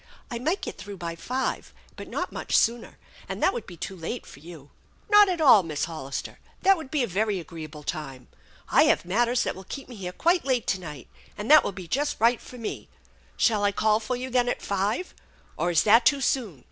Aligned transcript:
I 0.31 0.39
might 0.39 0.63
get 0.63 0.79
through 0.79 0.97
by 0.97 1.15
five, 1.15 1.71
but 1.95 2.07
not 2.07 2.31
much 2.31 2.57
sooner, 2.57 2.97
and 3.29 3.43
that 3.43 3.53
would 3.53 3.67
be 3.67 3.77
too 3.77 3.95
late 3.95 4.25
for 4.25 4.39
you."" 4.39 4.71
Not 5.11 5.29
at 5.29 5.39
all, 5.39 5.61
Miss 5.61 5.85
Hollister. 5.85 6.39
That 6.63 6.75
would 6.75 6.89
be 6.89 7.03
a 7.03 7.07
very 7.07 7.39
agree 7.39 7.65
able 7.65 7.83
time. 7.83 8.27
I 8.69 8.85
have 8.85 9.05
matters 9.05 9.43
that 9.43 9.53
will 9.55 9.63
keep 9.63 9.87
me 9.87 9.95
here 9.95 10.11
quite 10.11 10.43
late 10.43 10.65
to 10.69 10.79
night, 10.79 11.07
and 11.37 11.51
that 11.51 11.63
will 11.63 11.71
be 11.71 11.87
just 11.87 12.19
right 12.19 12.41
for 12.41 12.57
me. 12.57 12.89
Shall 13.37 13.63
I 13.63 13.71
call 13.71 13.99
for 13.99 14.15
you, 14.15 14.31
then, 14.31 14.49
at 14.49 14.63
five? 14.63 15.13
Or 15.55 15.69
is 15.69 15.83
that 15.83 16.03
too 16.03 16.19
soon 16.19 16.59